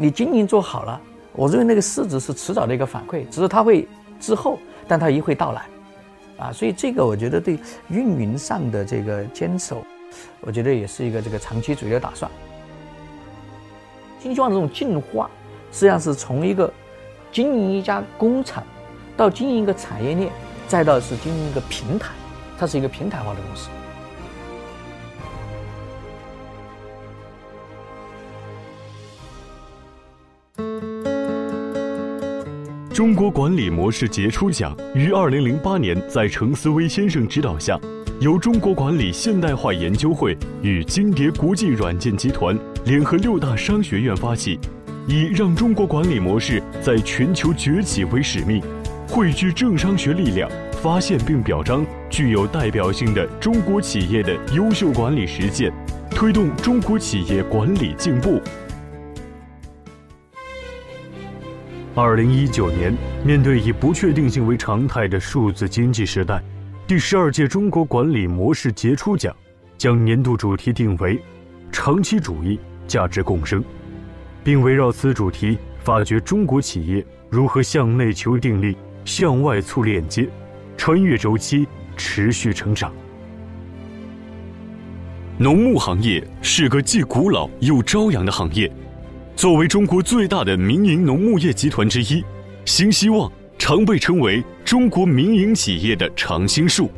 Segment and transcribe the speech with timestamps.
[0.00, 1.00] 你经营做好了，
[1.32, 3.88] 我认为那个市值是迟早的一个反馈，只是它会
[4.20, 5.66] 滞后，但它一会到来，
[6.38, 7.58] 啊，所以这个我觉得对
[7.88, 9.84] 运营上的这个坚守，
[10.40, 12.30] 我觉得也是一个这个长期主义的打算。
[14.20, 15.28] 新希望这种进化，
[15.72, 16.72] 实际上是从一个
[17.32, 18.62] 经营一家工厂，
[19.16, 20.30] 到经营一个产业链，
[20.68, 22.12] 再到是经营一个平台，
[22.56, 23.68] 它是一个平台化的公司。
[32.98, 37.78] 中国管理模式杰出奖于二零零八年在程思威先生指导下，
[38.18, 44.58] 由中国管理现代化研究会与金蝶国际软件集团联合六大商学院发起，
[45.06, 48.60] 以让中国管理模式在全球崛起为使命，
[49.06, 50.50] 汇聚政商学力量，
[50.82, 55.72] 发现并表彰具有代表性的中国企业的优秀管理实践，
[56.10, 58.42] 推动中国企业管理进步。
[62.00, 66.40] 二零一九年，面对以不确定性为常态的数字经济时代，
[66.86, 69.34] 第十二届中国管理模式杰出奖
[69.76, 71.20] 将年度主题定为
[71.72, 72.56] “长期主义
[72.86, 73.64] 价值共生”，
[74.44, 80.28] 并围绕此主题发掘中国企业如何向内求定力、向外促链接，
[80.76, 81.66] 穿越周期
[81.96, 82.92] 持续成长。
[85.36, 88.72] 农牧行业是个既古老又朝阳的行业。
[89.38, 92.24] 作为中国最大的民营农牧业集团之一，
[92.64, 96.90] 新希望常被称为中国民营企业的常青树。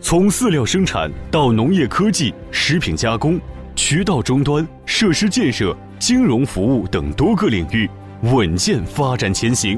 [0.00, 3.36] 从饲料生产到农业科技、食品加工、
[3.74, 7.90] 渠道终端、设施建设、金融服务等多个领域
[8.22, 9.76] 稳健发展前行。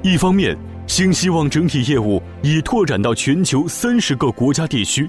[0.00, 5.04] 一方面，新希望整体业务已拓展到全球三十个国家地区；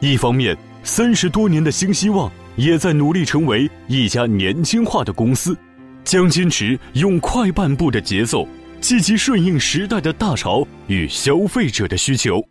[0.00, 2.32] 一方面，三十多年的新希望。
[2.56, 5.56] 也在努力成为一家年轻化的公司，
[6.04, 8.46] 将坚持用快半步的节奏，
[8.80, 12.42] 积极顺应时代的大潮与消费者的需求。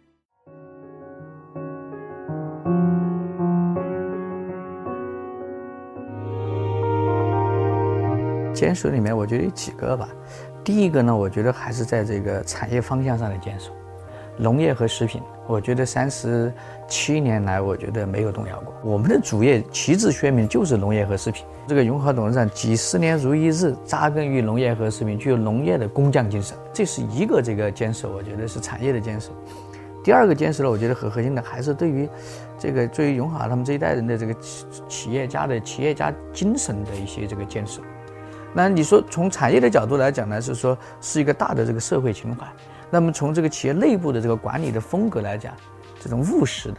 [8.54, 10.08] 坚守里面，我觉得有几个吧。
[10.64, 13.72] 第一个呢，我觉得还是在这个产业方向上的坚守。
[14.42, 16.52] 农业和食品，我觉得三十
[16.88, 18.74] 七年来，我觉得没有动摇过。
[18.84, 21.46] 我们的主业旗帜鲜明，就是农业和食品。
[21.68, 29.32] 这个永和董事长几十年如一日扎根于农业和食品，具有农业的工匠精神，这是一个这个坚守，我觉得是产业的坚守。
[30.04, 32.10] 第二个坚守呢，我觉得很核心的还是对于
[32.58, 37.84] 这个对于永好他们这一代人的这个企企业家的企业家精神的一些这个坚守。
[38.54, 42.48] 那你说从产业的角度来讲呢，是说是一个大的这个社会情怀。
[42.94, 45.54] 那么从这个企业内部的这个管理的风格来讲，
[45.98, 46.78] 这种务实的、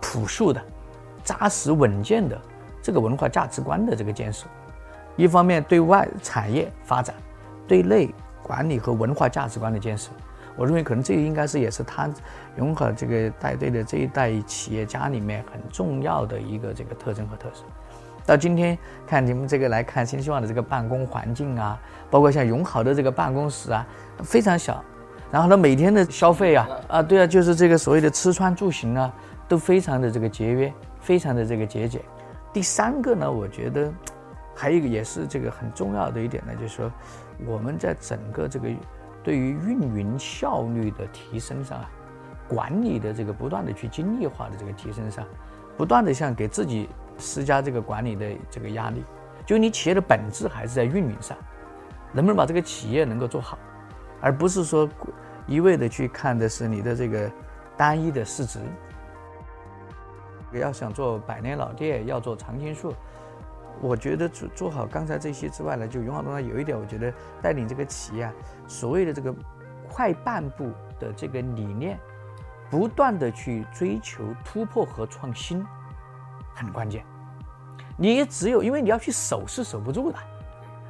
[0.00, 0.60] 朴素的、
[1.22, 2.40] 扎实稳健的
[2.82, 4.46] 这个文化价值观的这个建设，
[5.14, 7.14] 一方面对外产业发展，
[7.68, 10.10] 对内管理和文化价值观的建设，
[10.56, 12.08] 我认为可能这应该是也是他
[12.56, 17.62] 永和这个带队的这一代企业家里面很重要的一个这个特征和特色。
[18.24, 21.78] 到今天看你们这个来看新希望的这个办公环境啊，
[22.10, 23.86] 包括像永好的这个办公室啊，
[24.22, 24.82] 非常小。
[25.32, 29.10] 然后呢，每天的消费啊，啊，对啊，就是这个所谓的吃穿住行啊，
[29.48, 30.70] 都非常的这个节约，
[31.00, 32.02] 非常的这个节俭。
[32.52, 33.90] 第三个呢，我觉得
[34.54, 36.92] 还有一个也是这个很重要的一点呢，就是说
[37.46, 38.68] 我们在整个这个
[39.24, 41.88] 对于运营效率的提升上啊，
[42.46, 45.24] 管理的这个不断的去精益化的这个提升上，
[45.78, 49.02] 不断的像给自己施加这个管理的这个压力，
[49.46, 51.34] 就你企业的本质还是在运营上，
[52.12, 53.58] 能不能把这个企业能够做好，
[54.20, 54.86] 而不是说。
[55.46, 57.30] 一味的去看的是你的这个
[57.76, 58.60] 单一的市值。
[60.52, 62.94] 要想做百年老店，要做常青树，
[63.80, 67.10] 我觉得做做好刚才这些之外呢，就永好东方有一点，我觉得
[67.40, 68.32] 带领这个企业啊，
[68.68, 69.34] 所谓的这个
[69.88, 70.70] 快半步
[71.00, 71.98] 的这个理念，
[72.70, 75.64] 不断的去追求突破和创新，
[76.54, 77.02] 很关键。
[77.96, 80.18] 你只有因为你要去守是守不住的，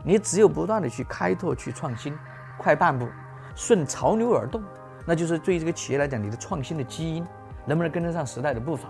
[0.03, 2.19] 你只有不断的去开拓、去创新，
[2.59, 3.09] 快半步。
[3.55, 4.63] 顺潮流而动，
[5.07, 7.27] 那就是对于这个企业来讲，你的创新的基因
[7.67, 8.89] 能不能跟得上时代的步伐？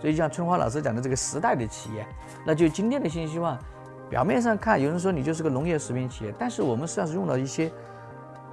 [0.00, 2.06] 所以像春花老师讲的这个时代的企业，
[2.44, 3.58] 那就今天的新希望。
[4.10, 7.72] 表面上看，有人说你就是个农业食品企业，但是我们实际上是用了一些，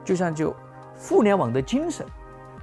[0.06, 0.56] 就像就
[0.98, 2.06] 互联网的精神、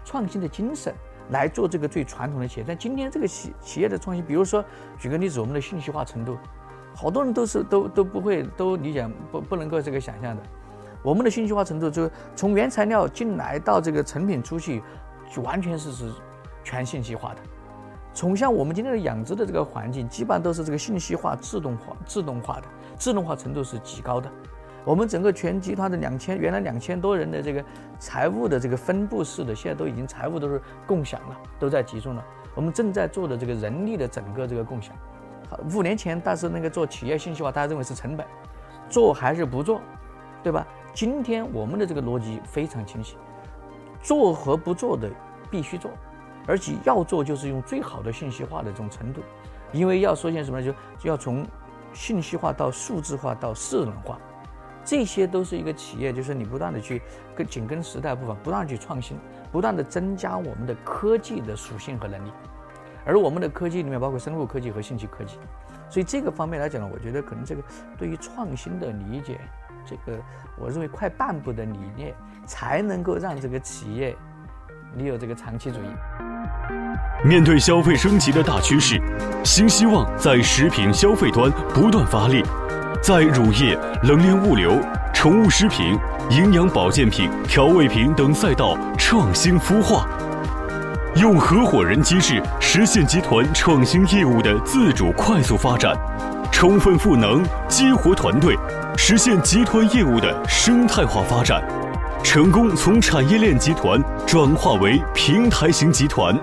[0.02, 0.94] 创新的精神
[1.28, 2.64] 来做这个最传统的企业。
[2.66, 4.64] 但今天这个企企业的创新，比如说
[4.98, 6.38] 举个例子，我们的信息化程度，
[6.94, 10.42] 好多人都是都都不会都理解不不能够这个想象的。
[11.06, 14.82] 我们的信息化程度，就从原材料进来到这个成品出去，
[15.32, 16.12] 就完全是是
[16.64, 17.36] 全信息化的。
[18.12, 22.62] 从像我们今天的养殖的这个环境，基本上都是这个信息化、自动化、自动化的，
[22.96, 24.28] 自动化程度是极高的。
[24.84, 27.64] 我们整个全集团的两千原来两千多人的这个
[28.00, 32.24] 财务的这个分布式的，现在都已经财务都是共享了，都在集中了。
[32.52, 34.92] 我们正在做的这个人力的整个这个共享，
[35.72, 38.26] 五年前但是那个做企业信息化，大家认为是成本，
[38.88, 39.80] 做还是不做，
[40.42, 40.66] 对吧？
[40.96, 43.18] 今天我们的这个逻辑非常清晰，
[44.02, 45.10] 做和不做的
[45.50, 45.90] 必须做，
[46.46, 49.20] 而且要做就是用最好的信息化的这种程度，
[49.72, 50.64] 因为要实现什么呢？
[50.64, 51.46] 就就要从
[51.92, 54.18] 信息化到数字化到智能化。
[54.86, 57.02] 这些都是一个企业，就是你不断的去
[57.34, 59.18] 跟紧跟时代步伐，不断的去创新，
[59.52, 62.32] 不断的增加我们的科技的属性和能力。
[63.04, 65.36] 而我们的科技里面包括生物科技和信息科技，
[65.90, 67.62] 所以这个方面来讲呢，我觉得可能这个
[67.98, 69.38] 对于创新的理解，
[69.88, 70.18] 这个
[70.58, 72.12] 我认为快半步的理念，
[72.44, 74.16] 才能够让这个企业
[74.94, 75.86] 你有这个长期主义。
[77.24, 79.00] 面对消费升级的大趋势，
[79.44, 82.42] 新希望在食品消费端不断发力。
[83.02, 84.80] 在乳业、冷链物流、
[85.14, 85.96] 宠物食品、
[86.30, 90.08] 营养保健品、调味品等赛道创新孵化，
[91.14, 95.94] 用合伙人机制实现集团创新业务的自主快速发展，
[96.56, 98.56] 充分赋能激活团队，
[98.96, 101.62] 实现集团业务的生态化发展，
[102.24, 106.34] 成功从产业链集团转化为平台型集团。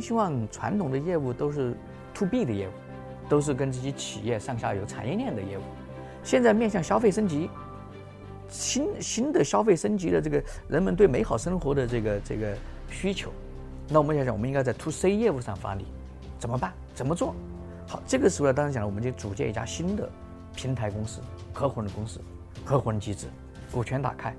[0.00, 1.76] 希望传统的业务都是
[2.14, 2.70] to B 的业务，
[3.28, 5.62] 都是跟自己企业上下游产业链的业务。
[6.22, 7.50] 现在面向消费升级，
[8.50, 12.54] 新新的消费升级的这个人们对美好生活的这个这个
[12.90, 13.30] 需求，
[13.88, 15.86] 那我们想想，我们应该在 to C 业务上发力，
[16.38, 16.72] 怎么办？
[16.94, 17.34] 怎么做？
[17.86, 20.08] 好，这个时候呢，当然讲了，我们就组建一家新的
[20.54, 21.20] 平台公司、
[21.52, 22.20] 合伙人公司、
[22.64, 23.26] 合伙人机制，
[23.72, 24.34] 股权打开。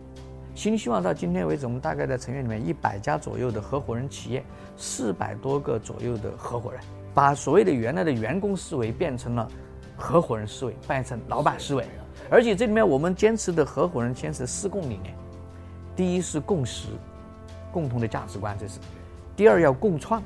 [0.53, 4.43] 新希望到今天为止，我们大概在成员里面一百家左右的合伙人企业，
[4.75, 6.81] 四百多个左右的合伙人，
[7.13, 9.49] 把所谓的原来的员工思维变成了
[9.95, 11.85] 合伙人思维，变成老板思维。
[12.29, 15.15] 而且这里面我们坚持的合伙人坚持四共理念：
[15.95, 16.87] 第一是共识，
[17.71, 18.79] 共同的价值观，这是；
[19.35, 20.21] 第二要共创，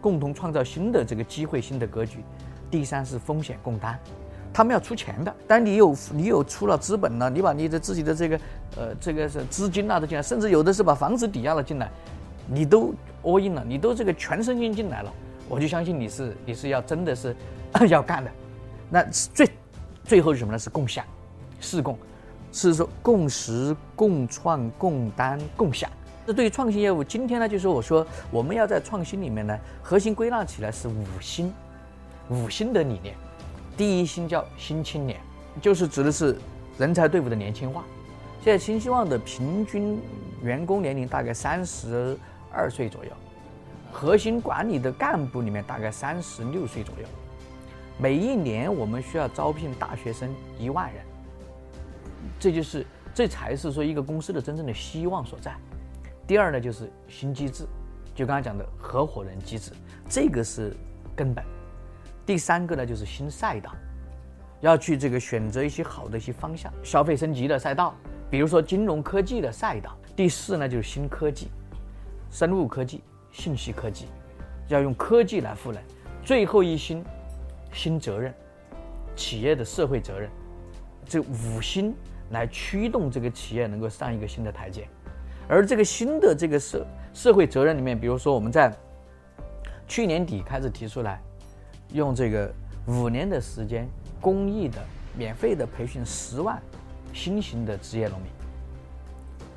[0.00, 2.18] 共同创造新的这个机会、新的格局；
[2.70, 3.98] 第三是风险共担。
[4.52, 8.40] 他们要出钱的，但你有你有出了资本了，你把你的自己的这个
[8.76, 11.90] 呃这个是资金拿得进来，甚至有的是把房子抵押了进来，
[12.46, 12.94] 你都
[13.24, 15.12] all in 了，你都这个全身心进来了，
[15.48, 17.34] 我就相信你是你是要真的是
[17.90, 18.30] 要干的。
[18.88, 19.50] 那最
[20.04, 20.58] 最后是什么呢？
[20.58, 21.04] 是共享，
[21.64, 21.98] 四共，
[22.52, 25.90] 是说共识、共创、共担、共享。
[26.26, 31.52] 这对于创新业务，今天呢，就是我说我们要在创新里面呢，核心归纳起来是五星，
[32.28, 33.14] 五星的理念。
[33.76, 35.18] 第一星叫新青年，
[35.60, 36.38] 就是指的是
[36.78, 37.84] 人才队伍的年轻化。
[38.42, 39.98] 现在新希望的平均
[40.42, 42.16] 员工年龄大概三十
[42.50, 43.10] 二岁左右，
[43.92, 47.06] 核心管理的干部里面大概三十六岁左右。
[47.98, 50.28] 每一年我们需要招聘大学生
[50.58, 51.02] 一万人，
[52.44, 55.56] 这就是这才是说一个公司的真正的希望所在。
[56.26, 57.64] 第二呢，就是新机制，
[58.14, 59.72] 就刚才讲的合伙人机制，
[60.10, 60.76] 这个是
[61.16, 61.42] 根本。
[62.26, 63.74] 第三个呢，就是新赛道，
[64.60, 67.94] 要去这个选择一些好的一些方向，消费升级的赛道，
[68.28, 69.96] 比如说金融科技的赛道。
[70.14, 71.48] 第四呢，就是新科技，
[72.30, 74.04] 生物科技、信息科技，
[74.68, 75.82] 要用科技来赋能。
[76.22, 77.02] 最后一新，
[77.72, 78.34] 新责任，
[79.16, 80.28] 企业的社会责任，
[81.06, 81.94] 这五新
[82.30, 84.88] 来驱动这个企业能够上一个新的台阶。
[85.48, 88.72] 而这个新的这个社社会责任里面，比如说我们在
[89.86, 91.20] 去年底开始提出来。
[91.92, 92.52] 用这个
[92.86, 93.86] 五年的时间，
[94.20, 94.82] 公益的、
[95.16, 96.60] 免费的培训十万
[97.12, 98.28] 新型的职业农民，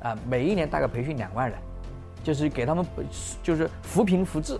[0.02, 1.58] 啊，每一年大概培训两万人，
[2.22, 2.86] 就是给他们，
[3.42, 4.56] 就是扶贫扶志，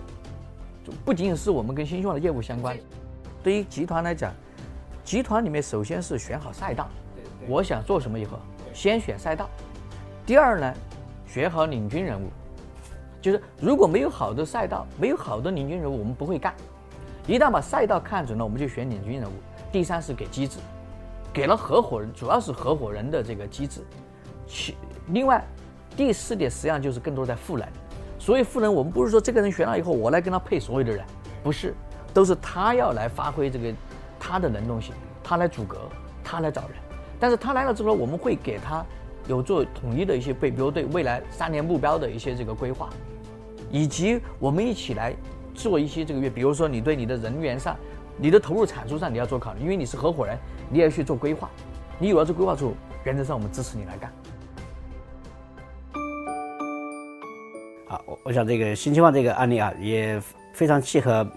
[1.05, 2.77] 不仅仅是我们跟新希望的业务相关。
[3.41, 4.33] 对于集团来讲，
[5.05, 6.89] 集团里面首先是选好赛道，
[7.49, 8.37] 我想做什么以后，
[8.71, 9.49] 先选赛道。
[10.23, 10.73] 第二呢，
[11.25, 12.27] 选好领军人物，
[13.19, 16.53] 就是如果没有好的赛道，没有好的领军人物，我们不会干。
[17.25, 19.33] 一旦把赛道看准了，我们就选领军人物。
[19.71, 20.59] 第三是给机制，
[21.33, 23.81] 给了合伙人，主要是合伙人的这个机制。
[24.45, 24.77] 其
[25.07, 25.43] 另外，
[25.97, 27.67] 第四点实际上就是更多在赋能。
[28.19, 31.03] 所以赋能，我们不是说这个人选了以后，我来跟他配所有的人，
[31.41, 31.73] 不是，
[32.13, 33.73] 都是他要来发挥这个
[34.19, 35.77] 他的能动性，他来组阁，
[36.23, 36.88] 他来找人。
[37.19, 38.85] 但是他来了之后，我们会给他
[39.27, 42.89] 有做统一的一些备，比如对未来三年目标的一些这个规划，
[43.69, 45.13] 以及我们一起来。
[45.55, 47.75] 做一些这个月，比如说你对你的人员上、
[48.15, 50.37] 你的投入产出上，你要做考虑，因为你是合伙人，
[50.69, 51.49] 你要去做规划。
[51.97, 52.71] 你有了这规划之后，
[53.03, 54.09] 原则上我们支持你来干。
[57.89, 60.21] 啊，我我想这个新希望这个案例啊，也
[60.53, 61.27] 非常契合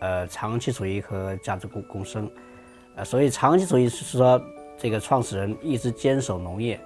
[0.00, 2.28] 呃长期主义和价值共共生。
[2.96, 4.42] 呃，所以长期主义是说
[4.78, 6.78] 这个创始人一直坚守农业，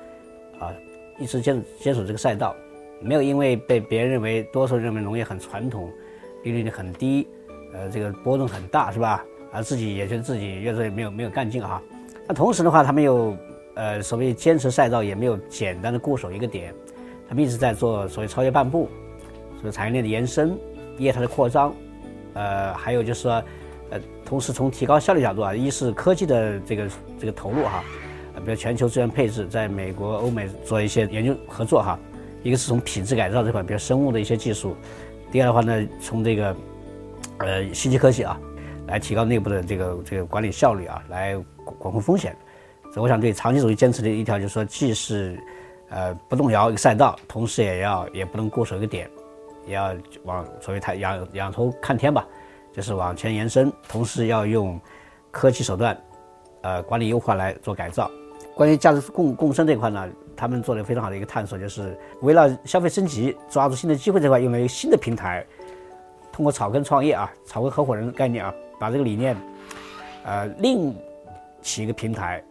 [0.59, 0.73] 啊，
[1.19, 2.57] 一直坚坚守这个赛道，
[3.01, 5.91] 没有因为被别人认为多数认为农业很传统，
[6.43, 7.29] 利率率很低，
[7.75, 9.25] 呃，这个波动很大，是吧？
[9.53, 11.83] 而自己也觉得自己越做越没有没有干劲哈。
[12.27, 13.37] 那同时的话，他们又
[13.75, 16.75] 呃所谓坚持赛道，也没有简单的固守一个点，
[17.29, 18.89] 他们一直在做所谓超越半步。
[19.57, 20.59] 所谓产业链的延伸、
[20.97, 21.75] 业态的扩张，
[22.33, 23.33] 呃，还有就是说，
[23.91, 26.89] 呃，同时从提高效率角度啊，一是科技的这个
[27.23, 27.85] 这个投入哈，
[28.45, 31.97] 比如全球资源配置，在美国、欧美做一些研究合作哈；
[32.43, 34.71] 一个是从品质改造这块，比如生物的一些技术；
[35.31, 36.57] 第二的话呢，从这个
[37.39, 38.37] 呃信息科技啊，
[38.89, 41.37] 来提高内部的这个这个管理效率啊，来
[41.79, 42.37] 管控风险。
[42.93, 45.39] 所以我想对长期主义坚持的一条就是说，既是
[45.91, 49.09] 呃不动摇一个赛道，同时也要也不能固守一个点。
[49.65, 52.27] 也要往所谓太仰仰头看天吧，
[52.73, 54.81] 就是往前延伸，同时要用
[55.31, 55.97] 科技手段，
[56.63, 58.11] 呃，管理优化来做改造。
[58.55, 65.45] 关于价值共共生这块呢，他们做了非常好的一个探索，就是围绕消费升级、抓住新的机会这块，用了一个新的平台，
[66.31, 69.37] 通过草根创业啊、草根合伙人的概念啊，把这个理念，
[70.25, 70.95] 呃，另
[71.63, 72.43] 起一个平台，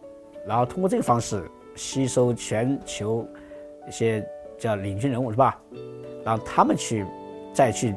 [0.46, 3.26] 然后通过这个方式吸收全球
[3.86, 4.26] 一些
[4.58, 5.60] 叫领军人物，是吧？
[6.24, 7.06] 让他们去，
[7.52, 7.94] 再去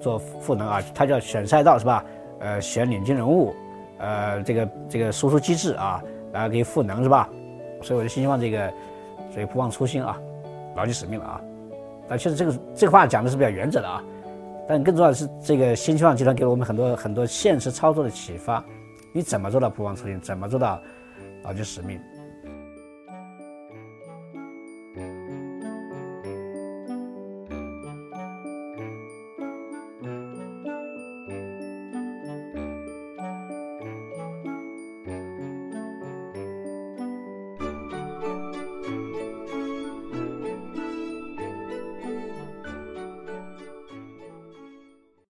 [0.00, 2.04] 做赋能啊，他叫选赛道是吧？
[2.40, 3.54] 呃，选领军人物，
[3.98, 6.02] 呃，这个这个输出机制啊，
[6.32, 7.28] 然后可以赋能是吧？
[7.82, 8.72] 所以我就希望这个，
[9.32, 10.18] 所以不忘初心啊，
[10.74, 11.40] 牢记使命了啊。
[12.08, 14.02] 但确实这个这个话讲的是比较原则的啊，
[14.66, 18.64] 但更重要的是这个新希望集团给了我们很多很多现实操作的启发。
[19.12, 20.20] 你怎么做到不忘初心？
[20.20, 20.80] 怎么做到
[21.42, 22.00] 牢记使命？